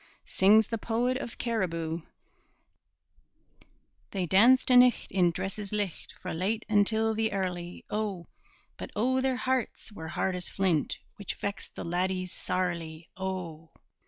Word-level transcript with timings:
Sings 0.25 0.65
the 0.69 0.79
poet 0.79 1.15
of 1.17 1.37
Cariboo: 1.37 2.01
They 4.09 4.25
danced 4.25 4.71
a' 4.71 4.75
nicht 4.75 5.11
in 5.11 5.29
dresses 5.29 5.71
licht 5.71 6.13
Fra' 6.19 6.33
late 6.33 6.65
until 6.67 7.13
the 7.13 7.31
early, 7.31 7.85
O! 7.91 8.25
But 8.77 8.89
O, 8.95 9.21
their 9.21 9.37
hearts 9.37 9.91
were 9.91 10.07
hard 10.07 10.35
as 10.35 10.49
flint, 10.49 10.97
Which 11.17 11.35
vexed 11.35 11.75
the 11.75 11.85
laddies 11.85 12.31
sairly, 12.33 13.11
O! 13.15 13.69